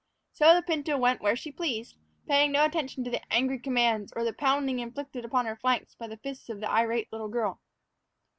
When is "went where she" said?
0.97-1.51